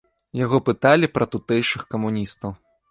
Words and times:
Яго 0.39 0.57
пыталі 0.69 1.11
пра 1.19 1.25
тутэйшых 1.37 1.81
камуністаў. 1.95 2.51